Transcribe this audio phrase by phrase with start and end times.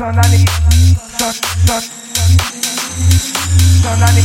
[0.00, 0.46] Sonani,
[1.18, 1.30] son,
[1.66, 1.82] son,
[3.82, 4.22] sonani,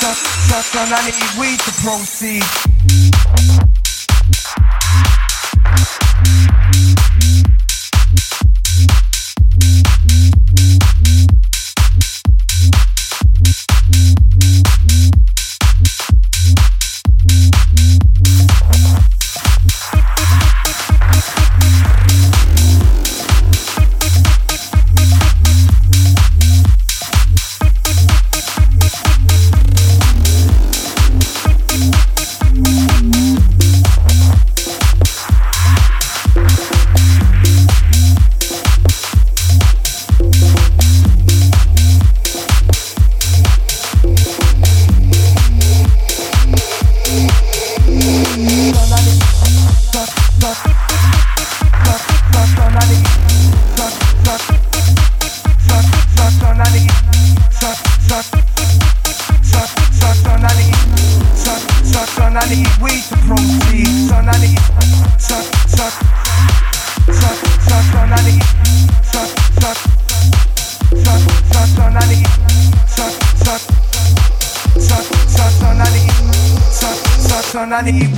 [0.00, 0.14] son,
[0.48, 2.77] son, sonani, we to proceed.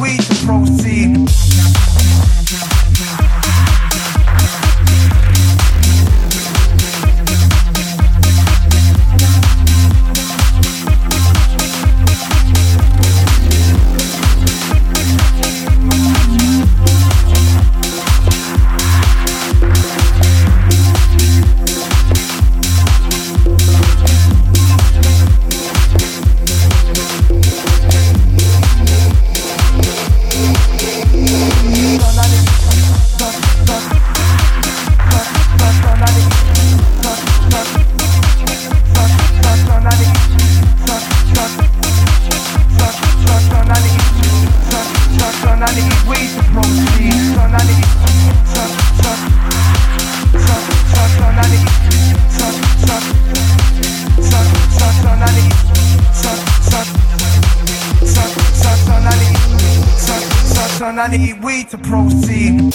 [0.01, 1.31] We to proceed.
[61.01, 62.75] I need weed to proceed.